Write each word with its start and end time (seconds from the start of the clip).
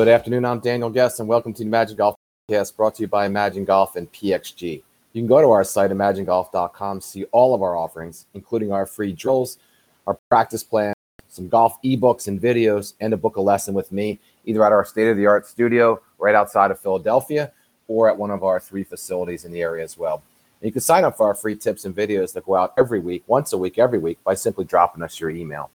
Good 0.00 0.08
afternoon. 0.08 0.46
I'm 0.46 0.60
Daniel 0.60 0.88
Guest, 0.88 1.20
and 1.20 1.28
welcome 1.28 1.52
to 1.52 1.62
the 1.62 1.68
Imagen 1.68 1.94
Golf 1.94 2.16
Podcast 2.50 2.74
brought 2.74 2.94
to 2.94 3.02
you 3.02 3.06
by 3.06 3.28
Imagen 3.28 3.66
Golf 3.66 3.96
and 3.96 4.10
PXG. 4.10 4.82
You 5.12 5.20
can 5.20 5.26
go 5.26 5.42
to 5.42 5.50
our 5.50 5.62
site, 5.62 5.90
imagengolf.com, 5.90 7.02
see 7.02 7.24
all 7.24 7.54
of 7.54 7.60
our 7.60 7.76
offerings, 7.76 8.24
including 8.32 8.72
our 8.72 8.86
free 8.86 9.12
drills, 9.12 9.58
our 10.06 10.18
practice 10.30 10.64
plan, 10.64 10.94
some 11.28 11.50
golf 11.50 11.76
ebooks 11.84 12.28
and 12.28 12.40
videos, 12.40 12.94
and 13.02 13.12
a 13.12 13.16
book 13.18 13.36
a 13.36 13.42
lesson 13.42 13.74
with 13.74 13.92
me, 13.92 14.18
either 14.46 14.64
at 14.64 14.72
our 14.72 14.86
state 14.86 15.10
of 15.10 15.18
the 15.18 15.26
art 15.26 15.46
studio 15.46 16.00
right 16.18 16.34
outside 16.34 16.70
of 16.70 16.80
Philadelphia 16.80 17.52
or 17.86 18.08
at 18.08 18.16
one 18.16 18.30
of 18.30 18.42
our 18.42 18.58
three 18.58 18.84
facilities 18.84 19.44
in 19.44 19.52
the 19.52 19.60
area 19.60 19.84
as 19.84 19.98
well. 19.98 20.22
And 20.62 20.68
you 20.68 20.72
can 20.72 20.80
sign 20.80 21.04
up 21.04 21.18
for 21.18 21.26
our 21.26 21.34
free 21.34 21.56
tips 21.56 21.84
and 21.84 21.94
videos 21.94 22.32
that 22.32 22.46
go 22.46 22.56
out 22.56 22.72
every 22.78 23.00
week, 23.00 23.22
once 23.26 23.52
a 23.52 23.58
week, 23.58 23.78
every 23.78 23.98
week, 23.98 24.16
by 24.24 24.32
simply 24.32 24.64
dropping 24.64 25.02
us 25.02 25.20
your 25.20 25.28
email. 25.28 25.70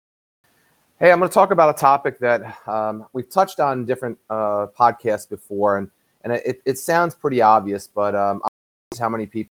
Hey, 1.04 1.12
I'm 1.12 1.20
going 1.20 1.30
to 1.30 1.34
talk 1.34 1.52
about 1.52 1.76
a 1.76 1.78
topic 1.78 2.18
that 2.20 2.66
um, 2.66 3.06
we've 3.12 3.30
touched 3.30 3.60
on 3.60 3.84
different 3.84 4.18
uh, 4.30 4.68
podcasts 4.68 5.28
before, 5.28 5.78
and 5.78 5.92
and 6.24 6.32
it, 6.32 6.62
it 6.64 6.80
sounds 6.80 7.14
pretty 7.14 7.42
obvious, 7.42 7.88
but 7.88 8.16
um, 8.16 8.42
how 8.98 9.10
many 9.10 9.26
people 9.26 9.52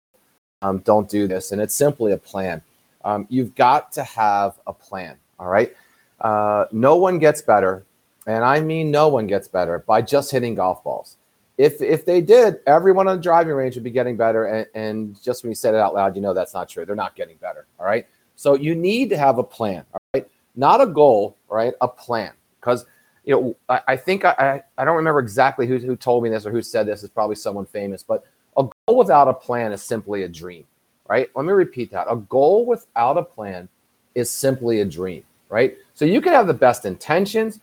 um, 0.64 0.80
don't 0.80 1.08
do 1.08 1.28
this, 1.28 1.52
and 1.52 1.62
it's 1.62 1.76
simply 1.76 2.14
a 2.14 2.18
plan. 2.18 2.64
Um, 3.04 3.28
you've 3.30 3.54
got 3.54 3.92
to 3.92 4.02
have 4.02 4.58
a 4.66 4.74
plan. 4.74 5.18
All 5.38 5.46
right. 5.46 5.72
Uh, 6.20 6.66
no 6.72 6.96
one 6.96 7.20
gets 7.20 7.44
better, 7.44 7.86
and 8.26 8.44
I 8.44 8.60
mean 8.60 8.90
no 8.90 9.08
one 9.08 9.28
gets 9.28 9.48
better 9.48 9.84
by 9.86 10.02
just 10.02 10.32
hitting 10.32 10.56
golf 10.56 10.84
balls. 10.84 11.18
If 11.60 11.80
if 11.80 12.08
they 12.08 12.22
did, 12.22 12.60
everyone 12.66 13.08
on 13.08 13.18
the 13.18 13.22
driving 13.22 13.54
range 13.54 13.76
would 13.76 13.84
be 13.84 13.92
getting 13.92 14.18
better. 14.18 14.46
And, 14.46 14.68
and 14.74 15.22
just 15.22 15.44
when 15.44 15.52
you 15.52 15.56
said 15.56 15.76
it 15.76 15.80
out 15.80 15.94
loud, 15.94 16.16
you 16.16 16.24
know 16.24 16.34
that's 16.34 16.56
not 16.56 16.70
true. 16.70 16.86
They're 16.88 16.96
not 16.96 17.16
getting 17.16 17.38
better. 17.38 17.68
All 17.80 17.86
right. 17.86 18.08
So 18.36 18.56
you 18.56 18.74
need 18.74 19.12
to 19.12 19.18
have 19.20 19.38
a 19.38 19.44
plan. 19.44 19.86
All 19.94 20.00
right 20.16 20.28
not 20.56 20.82
a 20.82 20.88
goal, 20.88 21.38
right? 21.50 21.74
A 21.82 21.88
plan. 21.88 22.32
Because 22.60 22.86
you 23.26 23.34
know, 23.36 23.56
I, 23.70 23.82
I 23.90 23.98
think 23.98 24.24
I, 24.24 24.62
I 24.78 24.86
don't 24.86 24.96
remember 24.96 25.20
exactly 25.20 25.68
who, 25.68 25.78
who 25.78 25.96
told 25.96 26.24
me 26.24 26.30
this 26.30 26.46
or 26.46 26.52
who 26.52 26.62
said 26.62 26.88
this. 26.88 27.04
It's 27.04 27.14
probably 27.14 27.36
someone 27.36 27.66
famous, 27.66 28.04
but 28.04 28.24
a 28.58 28.68
goal 28.88 28.98
without 28.98 29.28
a 29.28 29.34
plan 29.34 29.72
is 29.72 29.82
simply 29.82 30.24
a 30.24 30.30
dream, 30.30 30.66
right? 31.08 31.30
Let 31.36 31.46
me 31.46 31.52
repeat 31.52 31.92
that. 31.92 32.08
A 32.10 32.16
goal 32.16 32.66
without 32.66 33.18
a 33.18 33.24
plan 33.24 33.68
is 34.14 34.30
simply 34.30 34.82
a 34.82 34.86
dream, 34.86 35.24
right? 35.50 35.76
So 35.96 36.06
you 36.06 36.22
can 36.22 36.34
have 36.34 36.48
the 36.48 36.54
best 36.54 36.86
intentions, 36.86 37.60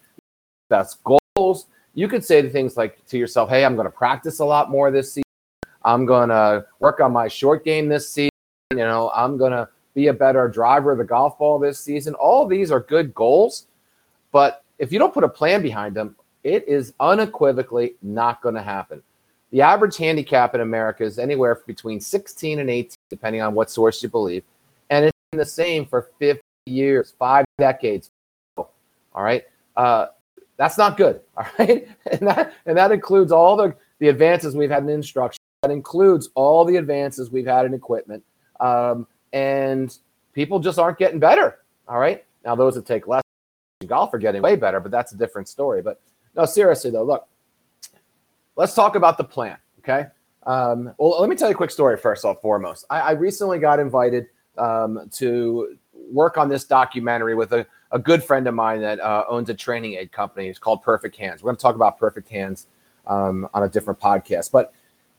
best 0.69 0.99
goals. 1.05 1.67
You 1.95 2.09
could 2.09 2.25
say 2.25 2.47
things 2.49 2.77
like 2.77 3.05
to 3.07 3.19
yourself, 3.19 3.49
"Hey, 3.49 3.65
I'm 3.65 3.77
going 3.77 3.87
to 3.87 3.91
practice 3.91 4.41
a 4.41 4.45
lot 4.45 4.71
more 4.71 4.91
this 4.91 5.13
season. 5.13 5.23
I'm 5.85 6.07
going 6.07 6.29
to 6.29 6.67
work 6.81 7.01
on 7.01 7.13
my 7.13 7.29
short 7.29 7.65
game 7.65 7.89
this 7.89 8.09
season. 8.09 8.31
You 8.71 8.79
know, 8.79 9.11
I'm 9.15 9.37
going 9.37 9.53
to 9.53 9.69
be 9.95 10.09
a 10.09 10.13
better 10.13 10.49
driver 10.49 10.93
of 10.93 10.99
the 10.99 11.05
golf 11.05 11.39
ball 11.39 11.59
this 11.59 11.79
season. 11.79 12.15
All 12.15 12.47
these 12.47 12.71
are 12.71 12.81
good 12.81 13.15
goals, 13.15 13.67
but 14.31 14.65
if 14.79 14.93
you 14.93 14.99
don't 14.99 15.15
put 15.15 15.25
a 15.25 15.29
plan 15.29 15.63
behind 15.63 15.95
them, 15.95 16.17
it 16.43 16.67
is 16.67 16.95
unequivocally 16.99 17.95
not 18.03 18.43
going 18.43 18.55
to 18.55 18.63
happen. 18.63 19.03
The 19.51 19.61
average 19.61 19.97
handicap 19.97 20.55
in 20.55 20.63
America 20.63 21.05
is 21.05 21.19
anywhere 21.19 21.61
between 21.67 22.01
16 22.01 22.59
and 22.59 22.71
18, 22.71 22.97
depending 23.11 23.43
on 23.43 23.55
what 23.55 23.71
source 23.71 24.03
you 24.03 24.09
believe. 24.09 24.45
And 24.89 25.05
it's 25.05 25.19
been 25.31 25.39
the 25.39 25.45
same 25.45 25.85
for 25.85 26.11
50 26.19 26.43
years, 26.67 27.15
five 27.19 27.45
decades. 27.59 28.11
All 28.57 28.71
right. 29.15 29.45
Uh, 29.77 30.07
that's 30.57 30.79
not 30.79 30.97
good. 30.97 31.21
All 31.37 31.47
right. 31.59 31.87
And 32.11 32.27
that, 32.27 32.55
and 32.67 32.77
that 32.79 32.93
includes 32.93 33.31
all 33.31 33.57
the, 33.57 33.75
the 33.99 34.09
advances 34.09 34.57
we've 34.57 34.71
had 34.71 34.83
in 34.83 34.89
instruction. 34.89 35.39
That 35.63 35.71
includes 35.71 36.31
all 36.35 36.65
the 36.65 36.77
advances 36.77 37.31
we've 37.31 37.47
had 37.47 37.67
in 37.67 37.75
equipment. 37.75 38.25
Um, 38.59 39.07
and 39.33 39.97
people 40.33 40.59
just 40.59 40.79
aren't 40.79 40.99
getting 40.99 41.19
better. 41.19 41.59
All 41.89 41.99
right. 41.99 42.25
Now, 42.45 42.55
those 42.55 42.75
that 42.75 42.87
take 42.87 43.07
less 43.07 43.23
golf 43.87 44.15
are 44.15 44.19
getting 44.19 44.43
way 44.43 44.57
better, 44.57 44.81
but 44.81 44.91
that's 44.91 45.13
a 45.13 45.17
different 45.17 45.49
story. 45.49 45.83
But 45.83 46.01
no, 46.35 46.45
seriously 46.45 46.91
though, 46.91 47.05
look, 47.05 47.27
let's 48.57 48.75
talk 48.75 48.97
about 48.97 49.19
the 49.19 49.25
plan. 49.25 49.59
Okay. 49.81 50.07
Um, 50.45 50.95
well, 50.99 51.21
let 51.21 51.29
me 51.29 51.37
tell 51.37 51.49
you 51.49 51.55
a 51.55 51.57
quick 51.57 51.71
story 51.71 51.97
first 51.97 52.25
off, 52.25 52.41
foremost. 52.41 52.85
I, 52.91 53.01
I 53.01 53.11
recently 53.13 53.59
got 53.59 53.79
invited 53.81 54.27
um, 54.59 55.09
to 55.15 55.77
work 56.11 56.37
on 56.37 56.49
this 56.49 56.65
documentary 56.65 57.35
with 57.35 57.53
a, 57.53 57.67
a 57.91 57.99
good 57.99 58.23
friend 58.23 58.47
of 58.47 58.55
mine 58.55 58.81
that 58.81 59.01
uh, 59.01 59.25
owns 59.29 59.49
a 59.51 59.55
training 59.55 59.95
aid 59.95 60.13
company. 60.13 60.49
It's 60.49 60.59
called 60.59 60.83
Perfect 60.83 61.17
Hands. 61.17 61.43
We're 61.43 61.49
going 61.49 61.57
to 61.57 61.63
talk 61.63 61.75
about 61.75 61.99
Perfect 61.99 62.29
Hands 62.29 62.67
um, 63.07 63.49
on 63.55 63.63
a 63.63 63.69
different 63.69 64.01
podcast. 64.01 64.51
But 64.51 64.73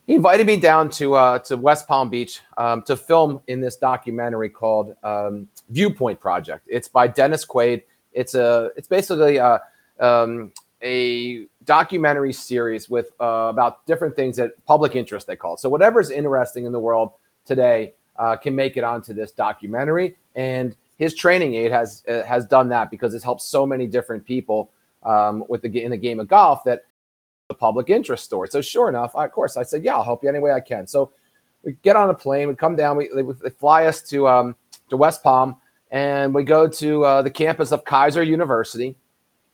he 0.05 0.15
invited 0.15 0.47
me 0.47 0.57
down 0.57 0.89
to 0.91 1.15
uh, 1.15 1.39
to 1.39 1.55
West 1.57 1.87
Palm 1.87 2.09
Beach 2.09 2.41
um, 2.57 2.81
to 2.83 2.97
film 2.97 3.41
in 3.47 3.61
this 3.61 3.77
documentary 3.77 4.49
called 4.49 4.95
um, 5.03 5.47
Viewpoint 5.69 6.19
Project. 6.19 6.65
It's 6.67 6.87
by 6.87 7.07
Dennis 7.07 7.45
Quaid. 7.45 7.83
It's 8.11 8.35
a 8.35 8.71
it's 8.75 8.87
basically 8.87 9.37
a, 9.37 9.61
um, 9.99 10.51
a 10.81 11.47
documentary 11.63 12.33
series 12.33 12.89
with 12.89 13.11
uh, 13.21 13.47
about 13.49 13.85
different 13.85 14.15
things 14.15 14.35
that 14.37 14.51
public 14.65 14.95
interest 14.95 15.25
they 15.25 15.37
call 15.37 15.53
it. 15.53 15.61
So 15.61 15.69
whatever's 15.69 16.09
interesting 16.09 16.65
in 16.65 16.73
the 16.73 16.79
world 16.79 17.11
today 17.45 17.93
uh, 18.17 18.35
can 18.35 18.55
make 18.55 18.75
it 18.75 18.83
onto 18.83 19.13
this 19.13 19.31
documentary. 19.31 20.17
And 20.35 20.75
his 20.97 21.15
training 21.15 21.55
aid 21.55 21.71
has 21.71 22.03
uh, 22.09 22.23
has 22.23 22.45
done 22.45 22.67
that 22.69 22.91
because 22.91 23.13
it's 23.13 23.23
helped 23.23 23.41
so 23.41 23.65
many 23.65 23.87
different 23.87 24.25
people 24.25 24.69
um, 25.03 25.45
with 25.47 25.61
the 25.61 25.81
in 25.81 25.91
the 25.91 25.97
game 25.97 26.19
of 26.19 26.27
golf 26.27 26.65
that 26.65 26.83
the 27.53 27.59
public 27.59 27.89
interest 27.89 28.23
story. 28.25 28.47
So 28.49 28.61
sure 28.61 28.89
enough, 28.89 29.15
I, 29.15 29.25
of 29.25 29.31
course, 29.31 29.57
I 29.57 29.63
said, 29.63 29.83
yeah, 29.83 29.95
I'll 29.95 30.03
help 30.03 30.23
you 30.23 30.29
any 30.29 30.39
way 30.39 30.51
I 30.51 30.59
can. 30.59 30.87
So 30.87 31.11
we 31.63 31.73
get 31.83 31.95
on 31.95 32.09
a 32.09 32.13
plane, 32.13 32.47
we 32.47 32.55
come 32.55 32.75
down, 32.75 32.97
we 32.97 33.09
they, 33.13 33.21
they 33.21 33.49
fly 33.49 33.85
us 33.85 34.01
to 34.09 34.27
um, 34.27 34.55
to 34.89 34.97
West 34.97 35.23
Palm, 35.23 35.57
and 35.91 36.33
we 36.33 36.43
go 36.43 36.67
to 36.67 37.05
uh, 37.05 37.21
the 37.21 37.29
campus 37.29 37.71
of 37.71 37.83
Keiser 37.85 38.25
University, 38.25 38.95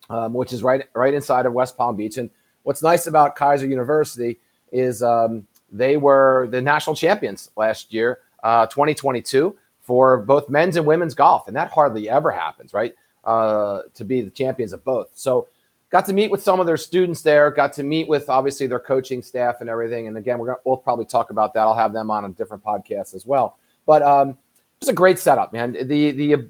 um, 0.09 0.33
which 0.33 0.53
is 0.53 0.63
right 0.63 0.85
right 0.93 1.13
inside 1.13 1.45
of 1.45 1.53
West 1.53 1.77
Palm 1.77 1.95
Beach. 1.95 2.17
And 2.17 2.29
what's 2.63 2.81
nice 2.81 3.07
about 3.07 3.35
Keiser 3.35 3.69
University 3.69 4.39
is 4.71 5.03
um, 5.03 5.45
they 5.71 5.97
were 5.97 6.47
the 6.49 6.61
national 6.61 6.95
champions 6.95 7.51
last 7.55 7.93
year, 7.93 8.19
uh, 8.43 8.65
2022, 8.67 9.55
for 9.81 10.17
both 10.17 10.49
men's 10.49 10.77
and 10.77 10.85
women's 10.85 11.13
golf, 11.13 11.47
and 11.47 11.55
that 11.55 11.69
hardly 11.71 12.09
ever 12.09 12.31
happens, 12.31 12.73
right? 12.73 12.95
Uh, 13.23 13.81
to 13.93 14.05
be 14.05 14.21
the 14.21 14.31
champions 14.31 14.73
of 14.73 14.83
both. 14.83 15.09
So 15.13 15.47
got 15.91 16.05
to 16.05 16.13
meet 16.13 16.29
with 16.31 16.41
some 16.41 16.59
of 16.59 16.65
their 16.65 16.77
students 16.77 17.21
there 17.21 17.49
got 17.51 17.73
to 17.73 17.83
meet 17.83 18.07
with 18.07 18.29
obviously 18.29 18.67
their 18.67 18.79
coaching 18.79 19.21
staff 19.21 19.61
and 19.61 19.69
everything 19.69 20.07
and 20.07 20.17
again 20.17 20.37
we're 20.39 20.47
gonna 20.47 20.59
we'll 20.65 20.77
probably 20.77 21.05
talk 21.05 21.29
about 21.29 21.53
that. 21.53 21.61
I'll 21.61 21.75
have 21.75 21.93
them 21.93 22.11
on 22.11 22.25
a 22.25 22.29
different 22.29 22.63
podcast 22.63 23.15
as 23.15 23.25
well. 23.25 23.57
But 23.85 24.01
um 24.03 24.37
it's 24.81 24.89
a 24.89 24.93
great 24.93 25.19
setup 25.19 25.51
man. 25.51 25.73
The 25.73 26.11
the 26.11 26.49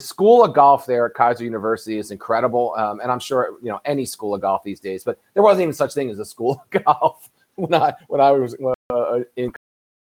school 0.00 0.44
of 0.44 0.54
golf 0.54 0.86
there 0.86 1.06
at 1.06 1.14
Keiser 1.14 1.40
university 1.40 1.98
is 1.98 2.10
incredible 2.10 2.74
um, 2.78 3.00
and 3.00 3.12
i'm 3.12 3.20
sure 3.20 3.58
you 3.62 3.68
know 3.68 3.78
any 3.84 4.06
school 4.06 4.34
of 4.34 4.40
golf 4.40 4.62
these 4.64 4.80
days 4.80 5.04
but 5.04 5.18
there 5.34 5.42
wasn't 5.42 5.60
even 5.60 5.74
such 5.74 5.92
thing 5.92 6.08
as 6.08 6.18
a 6.18 6.24
school 6.24 6.64
of 6.72 6.84
golf 6.84 7.28
when 7.56 7.74
i 7.74 7.92
when 8.08 8.18
i 8.18 8.30
was 8.30 8.56
uh, 8.90 9.20
in 9.36 9.52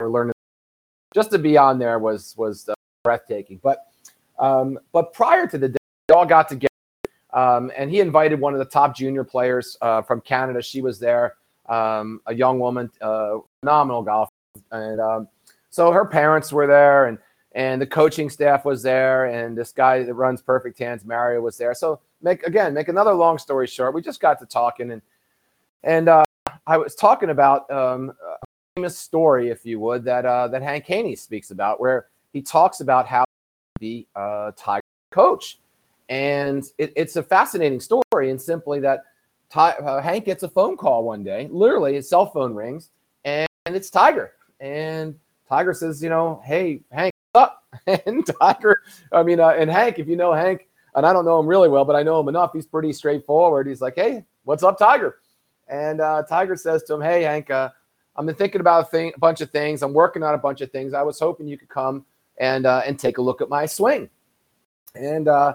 learning. 0.01 0.33
Just 1.15 1.31
to 1.31 1.39
be 1.39 1.57
on 1.57 1.79
there 1.79 1.99
was 1.99 2.35
was 2.37 2.69
uh, 2.69 2.75
breathtaking. 3.03 3.61
But 3.63 3.87
um 4.39 4.79
but 4.93 5.13
prior 5.13 5.47
to 5.47 5.57
the 5.57 5.69
day 5.69 5.79
we 6.09 6.15
all 6.15 6.27
got 6.27 6.49
together 6.49 6.69
um, 7.37 7.71
and 7.77 7.91
he 7.91 8.01
invited 8.01 8.41
one 8.41 8.55
of 8.55 8.59
the 8.59 8.65
top 8.65 8.97
junior 8.97 9.23
players 9.23 9.77
uh, 9.83 10.01
from 10.01 10.23
Canada. 10.23 10.63
She 10.63 10.81
was 10.81 10.99
there, 10.99 11.35
um, 11.69 12.23
a 12.27 12.35
young 12.35 12.59
woman, 12.59 12.91
uh, 13.03 13.39
phenomenal 13.61 14.03
golfer. 14.03 14.33
And 14.73 14.99
um, 15.01 15.29
so 15.69 15.93
her 15.93 16.07
parents 16.07 16.51
were 16.51 16.67
there, 16.67 17.07
and 17.07 17.19
and 17.53 17.81
the 17.81 17.87
coaching 17.87 18.31
staff 18.31 18.65
was 18.65 18.83
there, 18.83 19.27
and 19.27 19.57
this 19.57 19.71
guy 19.71 20.03
that 20.03 20.15
runs 20.15 20.41
Perfect 20.41 20.79
Hands, 20.79 21.05
Mario, 21.05 21.43
was 21.43 21.59
there. 21.59 21.75
So 21.75 22.01
make 22.23 22.43
again, 22.45 22.73
make 22.73 22.89
another 22.89 23.13
long 23.13 23.37
story 23.37 23.67
short, 23.67 23.95
we 23.95 24.01
just 24.01 24.21
got 24.21 24.39
to 24.41 24.47
talking, 24.47 24.93
and 24.93 25.03
and 25.85 26.09
uh, 26.09 26.25
I 26.67 26.79
was 26.79 26.95
talking 26.95 27.29
about 27.29 27.71
um, 27.71 28.15
a 28.27 28.47
famous 28.77 28.97
story, 28.97 29.51
if 29.51 29.67
you 29.67 29.79
would, 29.81 30.05
that 30.05 30.25
uh, 30.25 30.49
that 30.49 30.63
Hank 30.63 30.87
Haney 30.87 31.15
speaks 31.15 31.51
about, 31.51 31.81
where 31.81 32.07
he 32.33 32.41
talks 32.41 32.81
about 32.81 33.07
how 33.07 33.27
the 33.79 34.07
uh, 34.17 34.53
Tiger 34.57 34.81
coach 35.11 35.59
and 36.09 36.65
it, 36.79 36.93
it's 36.97 37.17
a 37.17 37.23
fascinating 37.23 37.81
story, 37.81 38.31
and 38.31 38.41
simply 38.41 38.81
that 38.81 39.05
Ty, 39.51 39.71
uh, 39.73 40.01
Hank 40.01 40.25
gets 40.25 40.43
a 40.43 40.49
phone 40.49 40.77
call 40.77 41.05
one 41.05 41.23
day, 41.23 41.49
literally 41.51 41.95
his 41.95 42.09
cell 42.09 42.27
phone 42.27 42.55
rings, 42.55 42.91
and, 43.25 43.49
and 43.67 43.77
it's 43.77 43.91
Tiger. 43.91 44.33
And 44.61 45.17
Tiger 45.49 45.75
says, 45.75 46.03
you 46.03 46.09
know, 46.09 46.43
hey, 46.45 46.81
Hank, 46.91 47.13
up? 47.37 47.63
And 48.07 48.27
Tiger, 48.41 48.83
I 49.13 49.23
mean, 49.23 49.39
uh, 49.39 49.51
and 49.51 49.71
Hank, 49.71 49.99
if 49.99 50.09
you 50.09 50.17
know 50.17 50.33
Hank, 50.33 50.67
and 50.95 51.05
I 51.05 51.13
don't 51.13 51.27
know 51.27 51.39
him 51.39 51.47
really 51.47 51.69
well, 51.69 51.85
but 51.85 51.95
I 51.95 52.03
know 52.03 52.19
him 52.19 52.29
enough, 52.29 52.53
he's 52.55 52.67
pretty 52.67 52.93
straightforward. 52.93 53.67
He's 53.67 53.83
like, 53.83 53.95
hey, 53.97 54.25
what's 54.45 54.63
up, 54.63 54.79
Tiger? 54.79 55.19
And 55.69 56.01
uh, 56.01 56.23
Tiger 56.23 56.57
says 56.57 56.83
to 56.85 56.95
him, 56.95 57.03
hey, 57.03 57.23
Hank, 57.23 57.51
uh, 57.51 57.71
I've 58.17 58.25
been 58.25 58.35
thinking 58.35 58.63
about 58.63 58.85
a, 58.85 58.87
thing, 58.87 59.13
a 59.15 59.19
bunch 59.19 59.43
of 59.43 59.51
things. 59.51 59.83
I'm 59.83 59.93
working 59.93 60.23
on 60.23 60.35
a 60.35 60.39
bunch 60.39 60.63
of 60.63 60.73
things. 60.73 60.95
I 60.95 61.03
was 61.03 61.21
hoping 61.21 61.47
you 61.47 61.59
could 61.59 61.69
come 61.69 62.07
and 62.39 62.65
uh, 62.65 62.83
and 62.87 62.99
take 62.99 63.19
a 63.19 63.23
look 63.23 63.43
at 63.43 63.49
my 63.51 63.67
swing. 63.67 64.09
And 64.95 65.29
uh, 65.29 65.55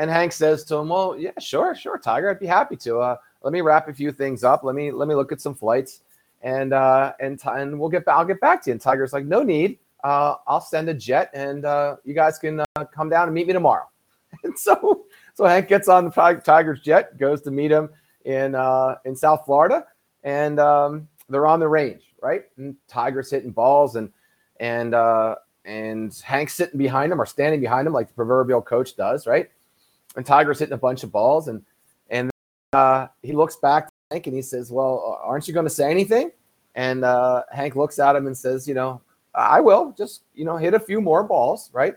and 0.00 0.10
Hank 0.10 0.32
says 0.32 0.64
to 0.64 0.76
him, 0.76 0.88
"Well, 0.88 1.14
yeah, 1.16 1.38
sure, 1.38 1.74
sure, 1.74 1.98
Tiger, 1.98 2.30
I'd 2.30 2.40
be 2.40 2.46
happy 2.46 2.74
to. 2.76 2.98
Uh, 3.00 3.16
let 3.42 3.52
me 3.52 3.60
wrap 3.60 3.86
a 3.86 3.92
few 3.92 4.12
things 4.12 4.42
up. 4.42 4.64
Let 4.64 4.74
me 4.74 4.90
let 4.90 5.06
me 5.06 5.14
look 5.14 5.30
at 5.30 5.42
some 5.42 5.54
flights, 5.54 6.00
and 6.42 6.72
uh, 6.72 7.12
and 7.20 7.38
and 7.44 7.78
we'll 7.78 7.90
get 7.90 8.08
I'll 8.08 8.24
get 8.24 8.40
back 8.40 8.62
to 8.64 8.70
you." 8.70 8.72
And 8.72 8.80
Tiger's 8.80 9.12
like, 9.12 9.26
"No 9.26 9.42
need. 9.42 9.78
Uh, 10.02 10.36
I'll 10.46 10.62
send 10.62 10.88
a 10.88 10.94
jet, 10.94 11.30
and 11.34 11.66
uh, 11.66 11.96
you 12.02 12.14
guys 12.14 12.38
can 12.38 12.60
uh, 12.60 12.84
come 12.86 13.10
down 13.10 13.28
and 13.28 13.34
meet 13.34 13.46
me 13.46 13.52
tomorrow." 13.52 13.86
And 14.44 14.58
so 14.58 15.04
so 15.34 15.44
Hank 15.44 15.68
gets 15.68 15.88
on 15.88 16.10
Tiger's 16.10 16.80
jet, 16.80 17.18
goes 17.18 17.42
to 17.42 17.50
meet 17.50 17.70
him, 17.70 17.90
in 18.24 18.54
uh, 18.54 18.96
in 19.04 19.14
South 19.14 19.44
Florida, 19.44 19.84
and 20.24 20.58
um, 20.58 21.08
they're 21.28 21.46
on 21.46 21.60
the 21.60 21.68
range, 21.68 22.14
right? 22.22 22.44
And 22.56 22.74
Tiger's 22.88 23.30
hitting 23.30 23.50
balls, 23.50 23.96
and 23.96 24.10
and 24.60 24.94
uh, 24.94 25.34
and 25.66 26.18
Hank's 26.24 26.54
sitting 26.54 26.78
behind 26.78 27.12
him 27.12 27.20
or 27.20 27.26
standing 27.26 27.60
behind 27.60 27.86
him 27.86 27.92
like 27.92 28.08
the 28.08 28.14
proverbial 28.14 28.62
coach 28.62 28.96
does, 28.96 29.26
right? 29.26 29.50
And 30.16 30.26
Tiger's 30.26 30.58
hitting 30.58 30.74
a 30.74 30.78
bunch 30.78 31.02
of 31.02 31.12
balls, 31.12 31.48
and 31.48 31.62
and 32.10 32.30
uh, 32.72 33.08
he 33.22 33.32
looks 33.32 33.56
back 33.56 33.86
to 33.86 33.92
Hank 34.10 34.26
and 34.26 34.34
he 34.34 34.42
says, 34.42 34.70
"Well, 34.70 35.20
aren't 35.22 35.46
you 35.46 35.54
going 35.54 35.66
to 35.66 35.70
say 35.70 35.90
anything?" 35.90 36.30
And 36.74 37.04
uh, 37.04 37.42
Hank 37.52 37.76
looks 37.76 37.98
at 37.98 38.16
him 38.16 38.26
and 38.26 38.36
says, 38.36 38.66
"You 38.66 38.74
know, 38.74 39.00
I 39.34 39.60
will 39.60 39.94
just 39.96 40.22
you 40.34 40.44
know 40.44 40.56
hit 40.56 40.74
a 40.74 40.80
few 40.80 41.00
more 41.00 41.22
balls, 41.22 41.70
right?" 41.72 41.94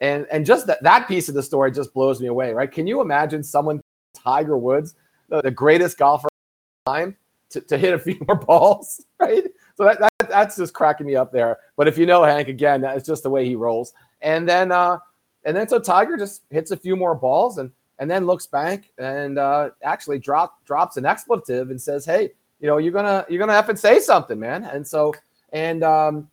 And 0.00 0.26
and 0.30 0.46
just 0.46 0.66
that 0.66 0.82
that 0.82 1.08
piece 1.08 1.28
of 1.28 1.34
the 1.34 1.42
story 1.42 1.72
just 1.72 1.92
blows 1.92 2.20
me 2.20 2.28
away, 2.28 2.52
right? 2.52 2.70
Can 2.70 2.86
you 2.86 3.00
imagine 3.00 3.42
someone 3.42 3.80
Tiger 4.14 4.58
Woods, 4.58 4.94
the, 5.28 5.42
the 5.42 5.50
greatest 5.50 5.98
golfer 5.98 6.26
of 6.26 6.92
time, 6.92 7.16
to, 7.50 7.60
to 7.60 7.78
hit 7.78 7.94
a 7.94 7.98
few 7.98 8.18
more 8.28 8.36
balls, 8.36 9.04
right? 9.20 9.44
So 9.76 9.84
that, 9.84 10.00
that 10.00 10.28
that's 10.28 10.56
just 10.56 10.74
cracking 10.74 11.06
me 11.06 11.16
up 11.16 11.32
there. 11.32 11.58
But 11.76 11.88
if 11.88 11.98
you 11.98 12.06
know 12.06 12.22
Hank 12.24 12.48
again, 12.48 12.80
that's 12.80 13.06
just 13.06 13.22
the 13.22 13.30
way 13.30 13.44
he 13.44 13.54
rolls. 13.54 13.92
And 14.20 14.48
then 14.48 14.72
uh, 14.72 14.98
and 15.46 15.56
then 15.56 15.68
so 15.68 15.78
Tiger 15.78 16.16
just 16.18 16.42
hits 16.50 16.72
a 16.72 16.76
few 16.76 16.96
more 16.96 17.14
balls 17.14 17.58
and 17.58 17.70
and 17.98 18.10
then 18.10 18.26
looks 18.26 18.46
back 18.46 18.90
and 18.98 19.38
uh, 19.38 19.70
actually 19.82 20.18
drop 20.18 20.62
drops 20.66 20.98
an 20.98 21.06
expletive 21.06 21.70
and 21.70 21.80
says, 21.80 22.04
"Hey, 22.04 22.32
you 22.60 22.66
know, 22.66 22.76
you're 22.76 22.92
gonna 22.92 23.24
you're 23.30 23.38
gonna 23.38 23.54
have 23.54 23.68
to 23.68 23.76
say 23.76 24.00
something, 24.00 24.38
man." 24.38 24.64
And 24.64 24.86
so 24.86 25.14
and 25.52 25.82
um, 25.82 26.28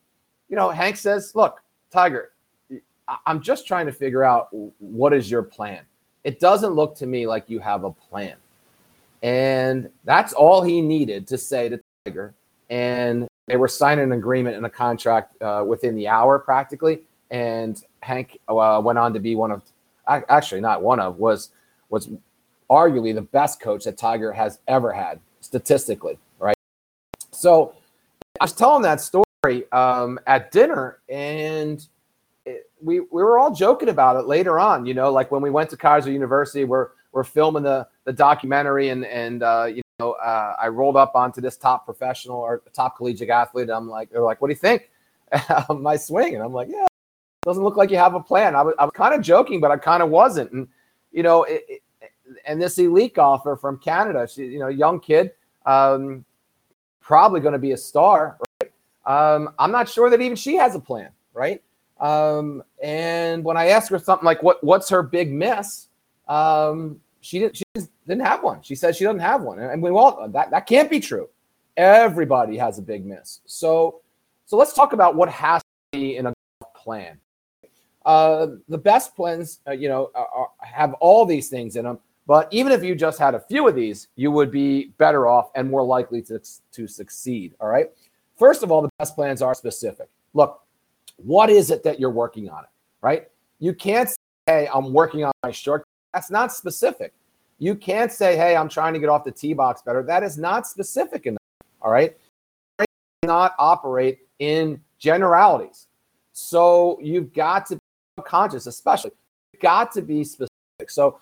you 0.50 0.56
know, 0.56 0.70
Hank 0.72 0.98
says, 0.98 1.34
"Look, 1.36 1.62
Tiger, 1.92 2.32
I'm 3.26 3.40
just 3.40 3.68
trying 3.68 3.86
to 3.86 3.94
figure 3.94 4.24
out 4.24 4.50
what 4.80 5.14
is 5.14 5.30
your 5.32 5.44
plan. 5.44 5.84
It 6.24 6.40
doesn't 6.40 6.74
look 6.74 6.96
to 6.96 7.06
me 7.06 7.28
like 7.28 7.50
you 7.50 7.60
have 7.60 7.84
a 7.84 7.92
plan." 7.92 8.36
And 9.22 9.90
that's 10.04 10.34
all 10.34 10.64
he 10.64 10.82
needed 10.82 11.28
to 11.28 11.38
say 11.38 11.70
to 11.70 11.80
Tiger. 12.04 12.34
And 12.70 13.28
they 13.46 13.58
were 13.58 13.68
signing 13.68 14.06
an 14.06 14.12
agreement 14.14 14.58
and 14.58 14.66
a 14.66 14.70
contract 14.70 15.40
uh, 15.42 15.64
within 15.66 15.96
the 15.96 16.08
hour 16.08 16.40
practically. 16.40 17.04
And 17.34 17.84
Hank 18.02 18.40
uh, 18.48 18.82
went 18.84 19.00
on 19.00 19.14
to 19.14 19.20
be 19.20 19.36
one 19.36 19.52
of, 19.52 19.64
actually 20.08 20.62
not 20.62 20.82
one 20.82 21.00
of, 21.00 21.18
was 21.18 21.50
was 21.90 22.10
arguably 22.70 23.14
the 23.14 23.22
best 23.22 23.60
coach 23.60 23.84
that 23.84 23.98
Tiger 23.98 24.32
has 24.32 24.60
ever 24.68 24.94
had 24.94 25.20
statistically, 25.42 26.18
right? 26.40 26.56
So 27.32 27.76
I 28.40 28.46
was 28.46 28.54
telling 28.54 28.84
that 28.84 29.02
story 29.02 29.72
um, 29.72 30.20
at 30.28 30.52
dinner, 30.52 31.00
and 31.10 31.86
it, 32.46 32.70
we 32.82 33.00
we 33.00 33.24
were 33.24 33.40
all 33.40 33.54
joking 33.54 33.90
about 33.90 34.16
it 34.16 34.26
later 34.26 34.60
on. 34.60 34.86
You 34.86 34.94
know, 34.94 35.12
like 35.12 35.32
when 35.32 35.42
we 35.42 35.50
went 35.50 35.70
to 35.72 35.78
Keiser 35.78 36.12
University, 36.12 36.64
we're 36.64 36.90
we're 37.12 37.24
filming 37.24 37.64
the 37.64 37.88
the 38.06 38.14
documentary, 38.14 38.90
and 38.90 39.06
and 39.06 39.44
uh, 39.44 39.66
you 39.66 39.82
know, 40.00 40.14
uh, 40.14 40.56
I 40.62 40.68
rolled 40.68 40.98
up 40.98 41.16
onto 41.16 41.42
this 41.42 41.58
top 41.58 41.86
professional 41.86 42.38
or 42.38 42.62
top 42.74 42.98
collegiate 42.98 43.30
athlete. 43.30 43.70
I'm 43.70 43.90
like, 43.90 44.12
they're 44.12 44.22
like, 44.22 44.42
what 44.42 44.48
do 44.48 44.54
you 44.54 44.60
think? 44.60 44.90
My 45.70 45.96
swing, 45.96 46.36
and 46.36 46.44
I'm 46.44 46.54
like, 46.54 46.70
yeah, 46.70 46.88
doesn't 47.44 47.64
look 47.64 47.78
like 47.78 47.92
you 47.92 47.98
have 47.98 48.16
a 48.16 48.20
plan. 48.20 48.56
I 48.56 48.62
was, 48.62 48.76
I 48.80 48.86
was 48.86 48.94
kind 48.96 49.14
of 49.14 49.22
joking, 49.22 49.60
but 49.60 49.72
I 49.72 49.78
kind 49.78 50.04
of 50.04 50.10
wasn't. 50.10 50.52
And 50.52 50.68
you 51.12 51.24
know, 51.24 51.44
it, 51.44 51.64
it, 51.68 51.82
and 52.46 52.62
this 52.62 52.78
elite 52.78 53.16
golfer 53.16 53.56
from 53.56 53.78
Canada, 53.78 54.28
she, 54.28 54.46
you 54.46 54.60
know, 54.60 54.68
young 54.68 55.00
kid, 55.00 55.32
um, 55.66 56.26
probably 57.02 57.40
going 57.40 57.54
to 57.54 57.60
be 57.60 57.72
a 57.72 57.78
star. 57.78 58.38
Right? 58.62 58.72
Um, 59.06 59.54
I'm 59.60 59.72
not 59.72 59.90
sure 59.90 60.10
that 60.10 60.22
even 60.22 60.36
she 60.36 60.56
has 60.56 60.76
a 60.76 60.80
plan, 60.80 61.10
right? 61.34 61.62
Um, 62.00 62.64
and 62.82 63.44
when 63.44 63.58
I 63.58 63.68
asked 63.68 63.90
her 63.90 64.00
something 64.00 64.26
like, 64.26 64.44
"What 64.44 64.64
what's 64.64 64.90
her 64.90 65.04
big 65.04 65.32
miss?" 65.32 65.88
Um, 66.28 67.00
she 67.22 67.40
didn't 67.40 67.58
she 67.58 67.64
didn't 68.08 68.26
have 68.26 68.44
one. 68.44 68.62
She 68.62 68.76
said 68.76 68.96
she 68.96 69.04
doesn't 69.04 69.20
have 69.20 69.42
one, 69.42 69.60
and 69.60 69.82
we 69.82 69.90
all 69.90 70.28
that 70.30 70.52
that 70.52 70.68
can't 70.68 70.90
be 70.90 71.00
true. 71.00 71.30
Everybody 71.78 72.58
has 72.58 72.78
a 72.78 72.82
big 72.82 73.06
miss. 73.06 73.42
So 73.46 74.02
so 74.46 74.58
let's 74.58 74.74
talk 74.74 74.94
about 74.94 75.16
what 75.16 75.30
has 75.30 75.62
to 75.62 76.00
be 76.00 76.18
in 76.18 76.26
a 76.28 76.34
plan. 76.76 77.18
Uh, 78.06 78.48
the 78.68 78.78
best 78.78 79.16
plans, 79.16 79.60
uh, 79.68 79.72
you 79.72 79.88
know, 79.88 80.12
are, 80.16 80.50
have 80.60 80.94
all 80.96 81.26
these 81.26 81.50
things 81.50 81.76
in 81.76 81.86
them. 81.86 82.00
But 82.26 82.48
even 82.52 82.72
if 82.72 82.84
you 82.84 82.96
just 82.96 83.20
had 83.20 83.36
a 83.36 83.40
few 83.40 83.68
of 83.68 83.76
these, 83.76 84.08
you 84.16 84.32
would 84.32 84.52
be 84.52 84.94
better 84.98 85.28
off 85.28 85.52
and 85.56 85.70
more 85.70 85.84
likely 85.84 86.22
to, 86.24 86.40
to 86.72 86.88
succeed. 86.88 87.54
All 87.60 87.68
right. 87.68 87.92
First 88.38 88.64
of 88.64 88.72
all, 88.72 88.82
the 88.82 88.90
best 89.00 89.16
plans 89.16 89.42
are 89.42 89.54
specific. 89.54 90.08
Look, 90.34 90.62
what 91.18 91.50
is 91.50 91.70
it 91.70 91.84
that 91.84 92.00
you're 92.00 92.10
working 92.10 92.50
on? 92.50 92.64
It 92.64 92.70
right. 93.02 93.28
You 93.60 93.74
can't 93.74 94.10
say, 94.10 94.16
"Hey, 94.46 94.70
I'm 94.74 94.94
working 94.94 95.24
on 95.24 95.32
my 95.44 95.52
short 95.52 95.86
that's 96.14 96.30
not 96.30 96.54
specific. 96.54 97.14
You 97.58 97.76
can't 97.76 98.12
say, 98.12 98.38
hey, 98.38 98.56
I'm 98.56 98.70
trying 98.70 98.94
to 98.94 99.00
get 99.00 99.10
off 99.10 99.24
the 99.24 99.32
tee 99.32 99.54
box 99.54 99.82
better. 99.82 100.04
That 100.04 100.24
is 100.24 100.38
not 100.38 100.68
specific 100.68 101.26
enough. 101.26 101.40
All 101.82 101.92
right. 101.92 102.16
Not 103.24 103.56
operate 103.58 104.20
in 104.40 104.80
generalities. 105.00 105.88
So 106.34 107.00
you've 107.02 107.34
got 107.34 107.66
to 107.68 107.80
be 108.18 108.24
conscious, 108.24 108.68
especially. 108.68 109.12
Got 109.60 109.92
to 109.94 110.02
be 110.02 110.24
specific. 110.24 110.90
So 110.90 111.20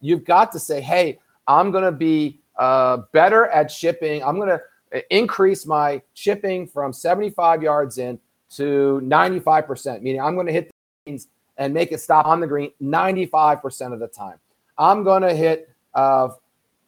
you've 0.00 0.24
got 0.24 0.52
to 0.52 0.58
say, 0.58 0.80
hey, 0.80 1.18
I'm 1.46 1.70
going 1.70 1.84
to 1.84 1.92
be 1.92 2.40
uh, 2.56 2.98
better 3.12 3.46
at 3.46 3.68
chipping. 3.68 4.22
I'm 4.22 4.36
going 4.36 4.48
to 4.48 5.16
increase 5.16 5.66
my 5.66 6.02
chipping 6.14 6.66
from 6.66 6.92
75 6.92 7.62
yards 7.62 7.98
in 7.98 8.18
to 8.50 9.00
95%, 9.02 10.02
meaning 10.02 10.20
I'm 10.20 10.34
going 10.34 10.46
to 10.46 10.52
hit 10.52 10.70
the 11.06 11.26
and 11.58 11.74
make 11.74 11.92
it 11.92 12.00
stop 12.00 12.26
on 12.26 12.40
the 12.40 12.46
green 12.46 12.70
95% 12.82 13.92
of 13.92 14.00
the 14.00 14.08
time. 14.08 14.36
I'm 14.78 15.04
going 15.04 15.22
to 15.22 15.34
hit 15.34 15.70
uh, 15.94 16.28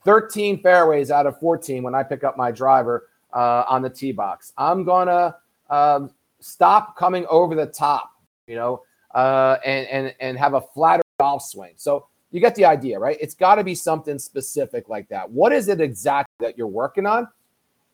13 0.05 0.63
fairways 0.63 1.11
out 1.11 1.27
of 1.27 1.39
14 1.39 1.83
when 1.83 1.95
I 1.95 2.03
pick 2.03 2.25
up 2.25 2.37
my 2.37 2.51
driver 2.51 3.09
uh, 3.33 3.65
on 3.69 3.83
the 3.83 3.91
tee 3.91 4.13
box. 4.13 4.53
I'm 4.57 4.85
going 4.85 5.09
to 5.09 5.37
um, 5.69 6.11
stop 6.41 6.97
coming 6.97 7.27
over 7.29 7.55
the 7.55 7.67
top, 7.67 8.11
you 8.47 8.57
know, 8.57 8.83
uh, 9.15 9.57
and, 9.65 9.87
and, 9.89 10.15
and 10.21 10.39
have 10.39 10.55
a 10.55 10.61
flatter 10.61 11.03
golf 11.19 11.43
swing. 11.43 11.73
So 11.77 12.07
you 12.31 12.41
get 12.41 12.55
the 12.55 12.65
idea, 12.65 12.99
right? 12.99 13.17
It's 13.21 13.35
got 13.35 13.55
to 13.57 13.65
be 13.65 13.75
something 13.75 14.19
specific 14.19 14.89
like 14.89 15.09
that. 15.09 15.31
What 15.31 15.53
is 15.53 15.69
it 15.69 15.81
exactly 15.81 16.35
that 16.41 16.59
you're 16.59 16.67
working 16.67 17.07
on? 17.07 17.29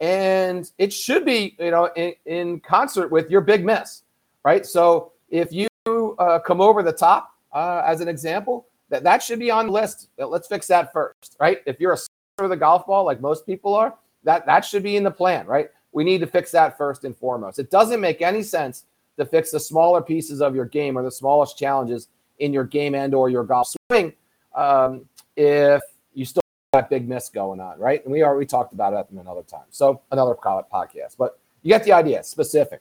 And 0.00 0.71
it 0.78 0.92
should 0.92 1.26
be, 1.26 1.56
you 1.59 1.71
know, 1.71 1.90
in, 1.95 2.14
in 2.25 2.61
concert 2.61 3.11
with 3.11 3.30
your 3.30 3.42
big 3.42 3.64
miss, 3.64 4.02
right? 4.45 4.64
So 4.64 5.12
if 5.28 5.52
you 5.52 5.68
uh, 5.87 6.38
come 6.38 6.62
over 6.62 6.83
the 6.83 6.92
top, 6.92 7.35
uh, 7.52 7.83
as 7.85 8.00
an 8.00 8.09
example, 8.09 8.66
that 8.88 9.02
that 9.04 9.23
should 9.23 9.38
be 9.38 9.50
on 9.50 9.66
the 9.66 9.73
list. 9.73 10.09
Let's 10.16 10.49
fix 10.49 10.66
that 10.68 10.92
first, 10.92 11.37
right? 11.38 11.59
If 11.66 11.78
you're 11.80 11.92
a 11.92 11.99
for 12.38 12.49
the 12.49 12.56
golf 12.56 12.87
ball, 12.87 13.04
like 13.04 13.21
most 13.21 13.45
people 13.45 13.75
are, 13.75 13.95
that 14.25 14.47
that 14.47 14.64
should 14.64 14.83
be 14.83 14.97
in 14.97 15.04
the 15.04 15.11
plan, 15.11 15.47
right? 15.47 15.68
We 15.92 16.04
need 16.04 16.21
to 16.21 16.26
fix 16.26 16.50
that 16.52 16.78
first 16.78 17.04
and 17.04 17.14
foremost. 17.16 17.59
It 17.59 17.71
doesn't 17.71 18.00
make 18.00 18.23
any 18.23 18.42
sense 18.42 18.85
to 19.21 19.27
fix 19.27 19.50
the 19.50 19.61
smaller 19.61 20.00
pieces 20.00 20.41
of 20.41 20.55
your 20.55 20.65
game 20.65 20.97
or 20.97 21.03
the 21.03 21.11
smallest 21.11 21.59
challenges 21.59 22.09
in 22.39 22.53
your 22.53 22.65
game 22.65 22.95
and 22.95 23.15
or 23.15 23.29
your 23.29 23.45
golf 23.45 23.73
swing 23.91 24.12
um, 24.55 25.05
if 25.37 25.83
you 26.15 26.25
still 26.25 26.43
have 26.73 26.83
that 26.85 26.91
big 26.91 27.09
miss 27.09 27.29
going 27.29 27.61
on, 27.61 27.79
right? 27.79 28.03
And 28.05 28.12
we 28.12 28.23
already 28.23 28.47
talked 28.47 28.73
about 28.73 28.95
it 28.95 29.07
another 29.12 29.43
time. 29.43 29.67
So 29.71 30.00
another 30.11 30.35
podcast, 30.35 31.17
but 31.19 31.39
you 31.62 31.69
get 31.69 31.85
the 31.85 31.93
idea. 31.93 32.23
Specific. 32.23 32.81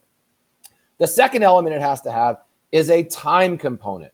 The 0.98 1.08
second 1.08 1.43
element 1.43 1.75
it 1.75 1.81
has 1.81 2.01
to 2.01 2.12
have 2.12 2.38
is 2.72 2.89
a 2.89 3.03
time 3.03 3.58
component. 3.58 4.13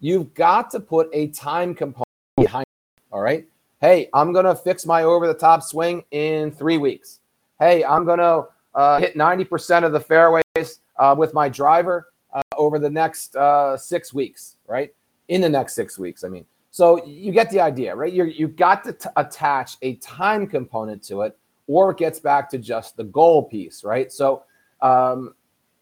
You've 0.00 0.34
got 0.34 0.70
to 0.70 0.80
put 0.80 1.08
a 1.12 1.28
time 1.28 1.74
component 1.74 2.08
behind 2.36 2.64
it, 2.64 3.02
all 3.12 3.20
right? 3.20 3.46
Hey, 3.80 4.08
I'm 4.12 4.32
going 4.32 4.44
to 4.44 4.54
fix 4.54 4.86
my 4.86 5.04
over 5.04 5.26
the 5.26 5.34
top 5.34 5.62
swing 5.62 6.04
in 6.10 6.50
three 6.50 6.78
weeks. 6.78 7.20
Hey, 7.58 7.84
I'm 7.84 8.04
going 8.04 8.18
to 8.18 8.46
uh, 8.74 8.98
hit 8.98 9.14
90% 9.14 9.84
of 9.84 9.92
the 9.92 10.00
fairways 10.00 10.80
uh, 11.00 11.14
with 11.18 11.34
my 11.34 11.48
driver 11.48 12.12
uh, 12.32 12.42
over 12.56 12.78
the 12.78 12.90
next 12.90 13.34
uh, 13.34 13.76
six 13.76 14.14
weeks, 14.14 14.56
right? 14.68 14.94
In 15.28 15.40
the 15.40 15.48
next 15.48 15.74
six 15.74 15.98
weeks, 15.98 16.22
I 16.22 16.28
mean. 16.28 16.44
So 16.70 17.04
you 17.04 17.32
get 17.32 17.50
the 17.50 17.58
idea, 17.60 17.96
right? 17.96 18.12
you 18.12 18.24
you've 18.24 18.54
got 18.54 18.84
to 18.84 18.92
t- 18.92 19.08
attach 19.16 19.76
a 19.82 19.96
time 19.96 20.46
component 20.46 21.02
to 21.04 21.22
it, 21.22 21.36
or 21.66 21.90
it 21.90 21.96
gets 21.96 22.20
back 22.20 22.48
to 22.50 22.58
just 22.58 22.96
the 22.96 23.04
goal 23.04 23.42
piece, 23.42 23.82
right? 23.82 24.12
So 24.12 24.44
um, 24.80 25.34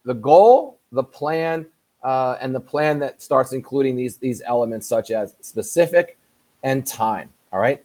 the 0.05 0.15
goal, 0.15 0.81
the 0.93 1.05
plan, 1.05 1.67
uh, 2.03 2.37
and 2.41 2.55
the 2.55 2.61
plan 2.61 2.99
that 3.01 3.21
starts 3.21 3.53
including 3.53 3.97
these 3.97 4.17
these 4.17 4.41
elements 4.47 4.87
such 4.87 5.11
as 5.11 5.35
specific 5.43 6.17
and 6.63 6.87
time. 6.87 7.29
All 7.53 7.61
right. 7.61 7.85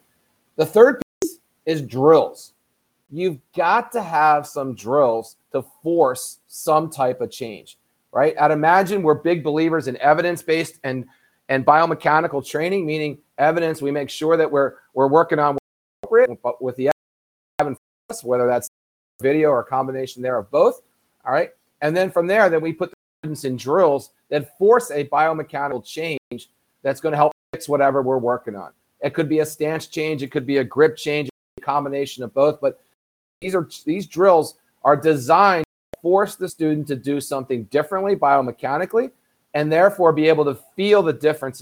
The 0.56 0.64
third 0.64 1.02
piece 1.20 1.40
is 1.66 1.82
drills. 1.82 2.53
You've 3.14 3.38
got 3.56 3.92
to 3.92 4.02
have 4.02 4.44
some 4.44 4.74
drills 4.74 5.36
to 5.52 5.64
force 5.84 6.40
some 6.48 6.90
type 6.90 7.20
of 7.20 7.30
change, 7.30 7.78
right? 8.10 8.34
At 8.34 8.50
Imagen, 8.50 9.02
we're 9.02 9.14
big 9.14 9.44
believers 9.44 9.86
in 9.86 9.96
evidence-based 9.98 10.80
and 10.82 11.06
and 11.48 11.64
biomechanical 11.64 12.44
training, 12.44 12.84
meaning 12.84 13.18
evidence. 13.38 13.80
We 13.80 13.92
make 13.92 14.10
sure 14.10 14.36
that 14.36 14.50
we're 14.50 14.72
we're 14.94 15.06
working 15.06 15.38
on 15.38 15.56
but 16.42 16.60
with 16.60 16.74
the 16.74 16.90
evidence, 17.60 17.78
whether 18.24 18.48
that's 18.48 18.68
video 19.22 19.50
or 19.50 19.60
a 19.60 19.64
combination 19.64 20.20
there 20.20 20.36
of 20.36 20.50
both. 20.50 20.82
All 21.24 21.32
right. 21.32 21.50
And 21.82 21.96
then 21.96 22.10
from 22.10 22.26
there, 22.26 22.50
then 22.50 22.62
we 22.62 22.72
put 22.72 22.90
the 22.90 22.96
students 23.22 23.44
in 23.44 23.56
drills 23.56 24.10
that 24.28 24.58
force 24.58 24.90
a 24.90 25.04
biomechanical 25.04 25.84
change 25.84 26.50
that's 26.82 27.00
going 27.00 27.12
to 27.12 27.16
help 27.16 27.32
fix 27.52 27.68
whatever 27.68 28.02
we're 28.02 28.18
working 28.18 28.56
on. 28.56 28.72
It 29.00 29.14
could 29.14 29.28
be 29.28 29.38
a 29.38 29.46
stance 29.46 29.86
change, 29.86 30.24
it 30.24 30.32
could 30.32 30.46
be 30.46 30.56
a 30.56 30.64
grip 30.64 30.96
change, 30.96 31.28
it 31.28 31.62
combination 31.62 32.24
of 32.24 32.34
both. 32.34 32.60
But 32.60 32.80
these 33.44 33.54
are 33.54 33.68
these 33.84 34.06
drills 34.06 34.54
are 34.84 34.96
designed 34.96 35.66
to 35.92 36.00
force 36.00 36.34
the 36.34 36.48
student 36.48 36.86
to 36.88 36.96
do 36.96 37.20
something 37.20 37.64
differently 37.64 38.16
biomechanically, 38.16 39.10
and 39.52 39.70
therefore 39.70 40.12
be 40.12 40.28
able 40.28 40.46
to 40.46 40.58
feel 40.74 41.02
the 41.02 41.12
difference, 41.12 41.60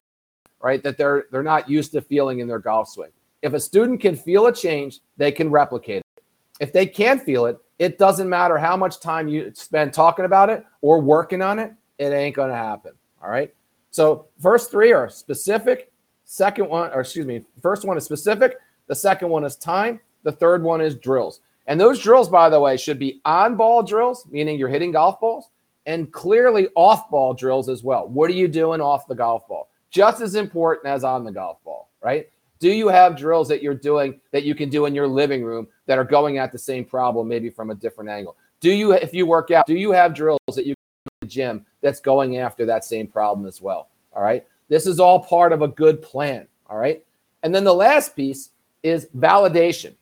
right? 0.60 0.82
That 0.84 0.96
they're 0.96 1.24
they're 1.32 1.42
not 1.42 1.68
used 1.68 1.90
to 1.92 2.00
feeling 2.00 2.38
in 2.38 2.46
their 2.46 2.60
golf 2.60 2.88
swing. 2.88 3.10
If 3.42 3.52
a 3.52 3.60
student 3.60 4.00
can 4.00 4.14
feel 4.14 4.46
a 4.46 4.52
change, 4.52 5.00
they 5.16 5.32
can 5.32 5.50
replicate 5.50 5.98
it. 6.16 6.22
If 6.60 6.72
they 6.72 6.86
can't 6.86 7.20
feel 7.20 7.46
it, 7.46 7.58
it 7.80 7.98
doesn't 7.98 8.28
matter 8.28 8.56
how 8.56 8.76
much 8.76 9.00
time 9.00 9.26
you 9.26 9.50
spend 9.54 9.92
talking 9.92 10.24
about 10.24 10.48
it 10.50 10.64
or 10.82 11.00
working 11.00 11.42
on 11.42 11.58
it, 11.58 11.72
it 11.98 12.12
ain't 12.12 12.36
to 12.36 12.54
happen. 12.54 12.92
All 13.20 13.28
right. 13.28 13.52
So, 13.90 14.26
first 14.40 14.70
three 14.70 14.92
are 14.92 15.08
specific. 15.08 15.90
Second 16.24 16.68
one, 16.68 16.92
or 16.92 17.00
excuse 17.00 17.26
me, 17.26 17.42
first 17.60 17.84
one 17.84 17.98
is 17.98 18.04
specific. 18.04 18.56
The 18.86 18.94
second 18.94 19.28
one 19.28 19.44
is 19.44 19.56
time. 19.56 20.00
The 20.22 20.32
third 20.32 20.62
one 20.62 20.80
is 20.80 20.94
drills. 20.94 21.40
And 21.72 21.80
those 21.80 22.00
drills, 22.00 22.28
by 22.28 22.50
the 22.50 22.60
way, 22.60 22.76
should 22.76 22.98
be 22.98 23.22
on 23.24 23.56
ball 23.56 23.82
drills, 23.82 24.26
meaning 24.30 24.58
you're 24.58 24.68
hitting 24.68 24.92
golf 24.92 25.18
balls, 25.18 25.48
and 25.86 26.12
clearly 26.12 26.68
off 26.74 27.08
ball 27.08 27.32
drills 27.32 27.70
as 27.70 27.82
well. 27.82 28.06
What 28.06 28.28
are 28.28 28.34
you 28.34 28.46
doing 28.46 28.82
off 28.82 29.06
the 29.06 29.14
golf 29.14 29.48
ball? 29.48 29.70
Just 29.90 30.20
as 30.20 30.34
important 30.34 30.86
as 30.86 31.02
on 31.02 31.24
the 31.24 31.32
golf 31.32 31.64
ball, 31.64 31.88
right? 32.02 32.28
Do 32.58 32.70
you 32.70 32.88
have 32.88 33.16
drills 33.16 33.48
that 33.48 33.62
you're 33.62 33.72
doing 33.72 34.20
that 34.32 34.42
you 34.42 34.54
can 34.54 34.68
do 34.68 34.84
in 34.84 34.94
your 34.94 35.08
living 35.08 35.42
room 35.42 35.66
that 35.86 35.96
are 35.96 36.04
going 36.04 36.36
at 36.36 36.52
the 36.52 36.58
same 36.58 36.84
problem, 36.84 37.26
maybe 37.26 37.48
from 37.48 37.70
a 37.70 37.74
different 37.74 38.10
angle? 38.10 38.36
Do 38.60 38.70
you, 38.70 38.92
if 38.92 39.14
you 39.14 39.24
work 39.24 39.50
out, 39.50 39.66
do 39.66 39.74
you 39.74 39.92
have 39.92 40.12
drills 40.12 40.40
that 40.54 40.66
you 40.66 40.74
can 40.74 40.76
do 41.06 41.10
in 41.22 41.26
the 41.26 41.32
gym 41.32 41.66
that's 41.80 42.00
going 42.00 42.36
after 42.36 42.66
that 42.66 42.84
same 42.84 43.06
problem 43.06 43.46
as 43.46 43.62
well? 43.62 43.88
All 44.14 44.22
right. 44.22 44.44
This 44.68 44.86
is 44.86 45.00
all 45.00 45.20
part 45.20 45.54
of 45.54 45.62
a 45.62 45.68
good 45.68 46.02
plan. 46.02 46.48
All 46.68 46.76
right. 46.76 47.02
And 47.42 47.54
then 47.54 47.64
the 47.64 47.72
last 47.72 48.14
piece 48.14 48.50
is 48.82 49.08
validation. 49.16 49.94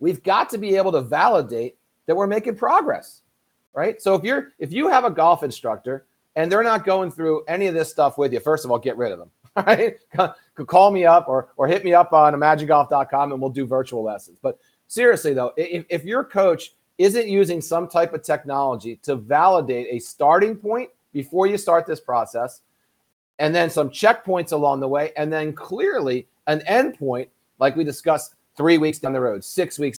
We've 0.00 0.22
got 0.22 0.50
to 0.50 0.58
be 0.58 0.76
able 0.76 0.92
to 0.92 1.02
validate 1.02 1.76
that 2.06 2.16
we're 2.16 2.26
making 2.26 2.56
progress. 2.56 3.22
Right. 3.72 4.02
So 4.02 4.14
if 4.14 4.24
you're, 4.24 4.48
if 4.58 4.72
you 4.72 4.88
have 4.88 5.04
a 5.04 5.10
golf 5.10 5.44
instructor 5.44 6.06
and 6.34 6.50
they're 6.50 6.64
not 6.64 6.84
going 6.84 7.12
through 7.12 7.44
any 7.46 7.68
of 7.68 7.74
this 7.74 7.88
stuff 7.88 8.18
with 8.18 8.32
you, 8.32 8.40
first 8.40 8.64
of 8.64 8.70
all, 8.70 8.78
get 8.78 8.96
rid 8.96 9.12
of 9.12 9.18
them. 9.18 9.30
Right. 9.56 9.96
Call 10.66 10.92
me 10.92 11.04
up 11.04 11.28
or, 11.28 11.48
or 11.56 11.66
hit 11.66 11.84
me 11.84 11.92
up 11.92 12.12
on 12.12 12.34
imagengolf.com 12.34 13.32
and 13.32 13.40
we'll 13.40 13.50
do 13.50 13.66
virtual 13.66 14.02
lessons. 14.02 14.38
But 14.40 14.58
seriously, 14.86 15.34
though, 15.34 15.52
if, 15.56 15.84
if 15.88 16.04
your 16.04 16.22
coach 16.22 16.72
isn't 16.98 17.28
using 17.28 17.60
some 17.60 17.88
type 17.88 18.14
of 18.14 18.22
technology 18.22 18.96
to 19.02 19.16
validate 19.16 19.88
a 19.90 19.98
starting 19.98 20.54
point 20.54 20.88
before 21.12 21.48
you 21.48 21.58
start 21.58 21.84
this 21.84 22.00
process, 22.00 22.60
and 23.40 23.54
then 23.54 23.70
some 23.70 23.90
checkpoints 23.90 24.52
along 24.52 24.80
the 24.80 24.88
way, 24.88 25.12
and 25.16 25.32
then 25.32 25.52
clearly 25.52 26.28
an 26.46 26.60
endpoint, 26.68 27.28
like 27.58 27.74
we 27.74 27.82
discussed 27.82 28.34
three 28.60 28.76
weeks 28.76 28.98
down 28.98 29.14
the 29.14 29.20
road, 29.20 29.42
six 29.42 29.78
weeks 29.78 29.96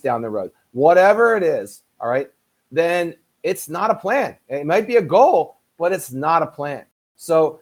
down 0.00 0.22
the 0.22 0.30
road, 0.30 0.52
whatever 0.70 1.36
it 1.36 1.42
is, 1.42 1.82
all 1.98 2.08
right, 2.08 2.30
then 2.70 3.12
it's 3.42 3.68
not 3.68 3.90
a 3.90 3.96
plan. 3.96 4.36
It 4.48 4.64
might 4.64 4.86
be 4.86 4.94
a 4.94 5.02
goal, 5.02 5.56
but 5.76 5.90
it's 5.90 6.12
not 6.12 6.40
a 6.40 6.46
plan. 6.46 6.84
So 7.16 7.58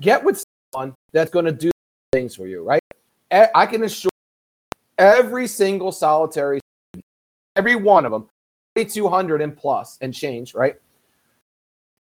get 0.00 0.22
with 0.22 0.44
someone 0.72 0.94
that's 1.10 1.32
going 1.32 1.46
to 1.46 1.50
do 1.50 1.72
things 2.12 2.36
for 2.36 2.46
you, 2.46 2.62
right? 2.62 2.80
I 3.32 3.66
can 3.66 3.82
assure 3.82 4.12
every 4.96 5.48
single 5.48 5.90
solitary, 5.90 6.60
every 7.56 7.74
one 7.74 8.04
of 8.04 8.12
them, 8.12 8.28
200 8.76 9.42
and 9.42 9.56
plus 9.56 9.98
and 10.02 10.14
change, 10.14 10.54
right? 10.54 10.76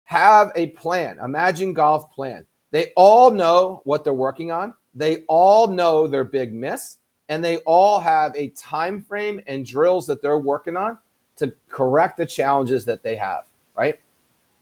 Have 0.03 0.51
a 0.55 0.67
plan. 0.67 1.17
Imagen 1.17 1.73
golf 1.73 2.11
plan. 2.11 2.45
They 2.69 2.93
all 2.95 3.31
know 3.31 3.81
what 3.85 4.03
they're 4.03 4.13
working 4.13 4.51
on. 4.51 4.75
They 4.95 5.23
all 5.27 5.67
know 5.67 6.07
their 6.07 6.23
big 6.23 6.53
miss, 6.53 6.97
and 7.29 7.43
they 7.43 7.57
all 7.59 7.99
have 7.99 8.35
a 8.35 8.49
time 8.49 9.01
frame 9.01 9.41
and 9.47 9.65
drills 9.65 10.07
that 10.07 10.21
they're 10.21 10.39
working 10.39 10.77
on 10.77 10.97
to 11.37 11.53
correct 11.69 12.17
the 12.17 12.25
challenges 12.25 12.85
that 12.85 13.03
they 13.03 13.15
have, 13.15 13.43
right? 13.75 13.99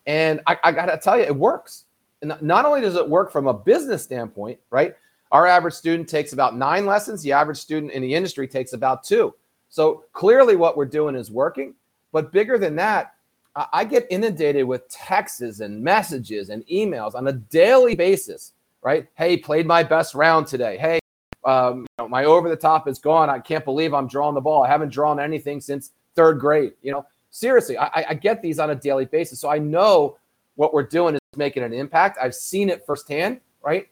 And 0.08 0.42
I, 0.48 0.58
I 0.64 0.72
got 0.72 0.88
to 0.88 0.98
tell 0.98 1.18
you, 1.18 1.24
it 1.24 1.36
works. 1.36 1.86
And 2.22 2.36
not 2.42 2.66
only 2.66 2.82
does 2.82 2.96
it 2.96 3.08
work 3.08 3.32
from 3.32 3.48
a 3.48 3.54
business 3.54 4.04
standpoint, 4.04 4.60
right? 4.70 4.96
Our 5.32 5.46
average 5.46 5.74
student 5.74 6.10
takes 6.10 6.34
about 6.34 6.56
nine 6.56 6.86
lessons. 6.86 7.22
The 7.22 7.32
average 7.32 7.58
student 7.58 7.92
in 7.92 8.02
the 8.02 8.14
industry 8.14 8.48
takes 8.48 8.74
about 8.74 9.04
two. 9.04 9.34
So 9.70 10.06
clearly, 10.14 10.56
what 10.56 10.78
we're 10.78 10.86
doing 10.86 11.16
is 11.16 11.32
working. 11.32 11.74
But 12.12 12.32
bigger 12.32 12.58
than 12.58 12.76
that, 12.78 13.16
I 13.56 13.84
get 13.84 14.08
inundated 14.10 14.66
with 14.66 14.88
texts 14.90 15.60
and 15.60 15.84
messages 15.84 16.50
and 16.50 16.66
emails 16.68 17.14
on 17.14 17.28
a 17.28 17.34
daily 17.34 17.96
basis, 17.96 18.54
right? 18.84 19.08
Hey, 19.16 19.38
played 19.38 19.66
my 19.66 19.84
best 19.84 20.14
round 20.14 20.48
today. 20.48 20.78
Hey, 20.78 21.00
um, 21.46 21.80
you 21.80 21.86
know, 21.98 22.08
my 22.08 22.26
over 22.26 22.50
the 22.50 22.56
top 22.56 22.88
is 22.88 23.00
gone. 23.00 23.30
I 23.30 23.40
can't 23.40 23.66
believe 23.66 23.94
I'm 23.94 24.08
drawing 24.08 24.36
the 24.36 24.42
ball. 24.42 24.64
I 24.64 24.68
haven't 24.68 24.90
drawn 24.90 25.20
anything 25.20 25.62
since 25.62 25.92
third 26.16 26.40
grade. 26.40 26.74
You 26.82 26.92
know, 26.92 27.06
seriously, 27.32 27.78
I, 27.78 28.06
I 28.10 28.14
get 28.14 28.42
these 28.42 28.60
on 28.60 28.70
a 28.70 28.76
daily 28.76 29.06
basis. 29.06 29.40
So 29.40 29.50
I 29.50 29.58
know 29.58 30.18
what 30.56 30.74
we're 30.74 30.84
doing 30.84 31.16
is 31.16 31.22
making 31.36 31.64
an 31.64 31.74
impact. 31.74 32.18
I've 32.22 32.36
seen 32.36 32.70
it 32.70 32.86
firsthand, 32.86 33.40
right? 33.64 33.88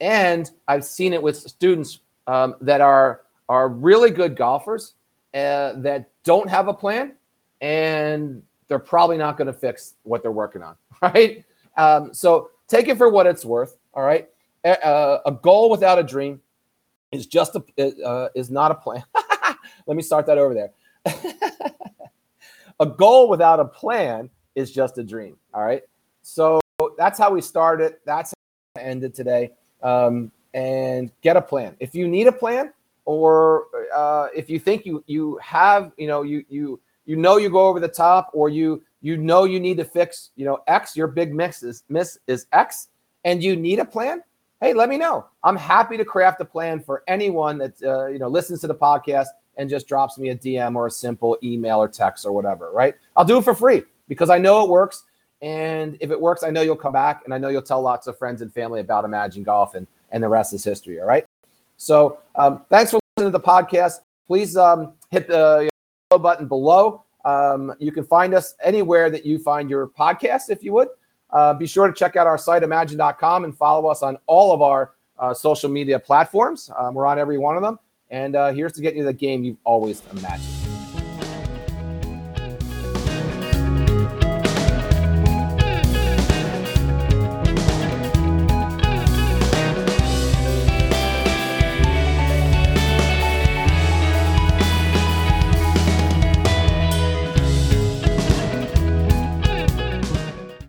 And 0.00 0.50
I've 0.68 0.84
seen 0.84 1.12
it 1.12 1.22
with 1.22 1.36
students 1.36 2.00
um, 2.26 2.56
that 2.60 2.80
are 2.80 3.22
are 3.48 3.68
really 3.68 4.10
good 4.10 4.36
golfers 4.36 4.94
uh, 5.34 5.74
that 5.76 6.08
don't 6.24 6.48
have 6.48 6.68
a 6.68 6.74
plan, 6.74 7.12
and 7.60 8.42
they're 8.68 8.78
probably 8.78 9.18
not 9.18 9.36
going 9.36 9.46
to 9.46 9.52
fix 9.52 9.94
what 10.02 10.22
they're 10.22 10.32
working 10.32 10.62
on, 10.62 10.76
right? 11.02 11.44
Um, 11.76 12.14
so 12.14 12.50
take 12.68 12.88
it 12.88 12.96
for 12.96 13.10
what 13.10 13.26
it's 13.26 13.44
worth. 13.44 13.76
All 13.92 14.02
right, 14.02 14.28
a, 14.64 15.20
a 15.26 15.32
goal 15.32 15.70
without 15.70 15.98
a 15.98 16.02
dream 16.02 16.40
is 17.12 17.26
just 17.26 17.56
a 17.56 18.04
uh, 18.04 18.28
is 18.34 18.50
not 18.50 18.70
a 18.70 18.74
plan. 18.74 19.04
Let 19.86 19.96
me 19.96 20.02
start 20.02 20.26
that 20.26 20.38
over 20.38 20.54
there. 20.54 20.70
a 22.80 22.86
goal 22.86 23.28
without 23.28 23.60
a 23.60 23.64
plan 23.64 24.30
is 24.54 24.72
just 24.72 24.98
a 24.98 25.04
dream. 25.04 25.36
All 25.52 25.64
right. 25.64 25.82
So 26.22 26.60
that's 26.96 27.18
how 27.18 27.30
we 27.30 27.40
started. 27.40 27.96
That's 28.04 28.32
how 28.32 28.82
we 28.82 28.88
ended 28.88 29.14
today. 29.14 29.52
Um, 29.82 30.32
and 30.54 31.10
get 31.20 31.36
a 31.36 31.42
plan. 31.42 31.76
If 31.80 31.94
you 31.94 32.08
need 32.08 32.26
a 32.26 32.32
plan, 32.32 32.72
or 33.04 33.66
uh, 33.94 34.28
if 34.34 34.48
you 34.48 34.58
think 34.58 34.86
you 34.86 35.04
you 35.06 35.38
have, 35.42 35.92
you 35.96 36.06
know, 36.06 36.22
you 36.22 36.44
you 36.48 36.80
you 37.04 37.16
know 37.16 37.36
you 37.36 37.50
go 37.50 37.68
over 37.68 37.80
the 37.80 37.88
top, 37.88 38.30
or 38.32 38.48
you 38.48 38.82
you 39.02 39.16
know 39.16 39.44
you 39.44 39.60
need 39.60 39.76
to 39.76 39.84
fix, 39.84 40.30
you 40.36 40.44
know, 40.44 40.60
X. 40.66 40.96
Your 40.96 41.08
big 41.08 41.34
mix 41.34 41.62
is 41.62 41.84
miss 41.88 42.18
is 42.26 42.46
X, 42.52 42.88
and 43.24 43.42
you 43.42 43.56
need 43.56 43.78
a 43.78 43.84
plan. 43.84 44.22
Hey, 44.64 44.72
let 44.72 44.88
me 44.88 44.96
know. 44.96 45.26
I'm 45.42 45.56
happy 45.56 45.98
to 45.98 46.06
craft 46.06 46.40
a 46.40 46.44
plan 46.46 46.80
for 46.80 47.02
anyone 47.06 47.58
that 47.58 47.82
uh, 47.82 48.06
you 48.06 48.18
know 48.18 48.28
listens 48.28 48.62
to 48.62 48.66
the 48.66 48.74
podcast 48.74 49.26
and 49.58 49.68
just 49.68 49.86
drops 49.86 50.16
me 50.16 50.30
a 50.30 50.34
DM 50.34 50.74
or 50.74 50.86
a 50.86 50.90
simple 50.90 51.36
email 51.42 51.76
or 51.76 51.86
text 51.86 52.24
or 52.24 52.32
whatever. 52.32 52.70
Right? 52.72 52.94
I'll 53.14 53.26
do 53.26 53.36
it 53.36 53.44
for 53.44 53.54
free 53.54 53.82
because 54.08 54.30
I 54.30 54.38
know 54.38 54.64
it 54.64 54.70
works 54.70 55.04
and 55.42 55.98
if 56.00 56.10
it 56.10 56.18
works, 56.18 56.42
I 56.42 56.48
know 56.48 56.62
you'll 56.62 56.76
come 56.76 56.94
back 56.94 57.24
and 57.26 57.34
I 57.34 57.36
know 57.36 57.50
you'll 57.50 57.60
tell 57.60 57.82
lots 57.82 58.06
of 58.06 58.16
friends 58.16 58.40
and 58.40 58.50
family 58.54 58.80
about 58.80 59.04
Imagen 59.04 59.44
Golf 59.44 59.74
and, 59.74 59.86
and 60.12 60.22
the 60.22 60.30
rest 60.30 60.54
is 60.54 60.64
history. 60.64 60.98
All 60.98 61.06
right. 61.06 61.26
So 61.76 62.20
um, 62.34 62.62
thanks 62.70 62.90
for 62.90 63.00
listening 63.18 63.32
to 63.32 63.38
the 63.38 63.44
podcast. 63.44 64.00
Please 64.26 64.56
um, 64.56 64.94
hit 65.10 65.28
the 65.28 65.68
button 66.08 66.48
below. 66.48 67.04
Um, 67.26 67.74
you 67.78 67.92
can 67.92 68.04
find 68.04 68.32
us 68.32 68.54
anywhere 68.64 69.10
that 69.10 69.26
you 69.26 69.38
find 69.38 69.68
your 69.68 69.88
podcast, 69.88 70.48
if 70.48 70.64
you 70.64 70.72
would. 70.72 70.88
Uh, 71.34 71.52
be 71.52 71.66
sure 71.66 71.88
to 71.88 71.92
check 71.92 72.16
out 72.16 72.26
our 72.26 72.38
site, 72.38 72.62
imagine.com, 72.62 73.44
and 73.44 73.56
follow 73.56 73.88
us 73.88 74.02
on 74.02 74.16
all 74.26 74.52
of 74.54 74.62
our 74.62 74.92
uh, 75.18 75.34
social 75.34 75.68
media 75.68 75.98
platforms. 75.98 76.70
Um, 76.78 76.94
we're 76.94 77.06
on 77.06 77.18
every 77.18 77.38
one 77.38 77.56
of 77.56 77.62
them. 77.62 77.78
And 78.10 78.36
uh, 78.36 78.52
here's 78.52 78.72
to 78.74 78.80
get 78.80 78.94
you 78.94 79.04
the 79.04 79.12
game 79.12 79.42
you've 79.42 79.58
always 79.64 80.02
imagined. 80.12 80.53